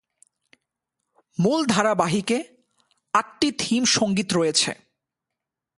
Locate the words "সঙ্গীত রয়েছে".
3.85-4.71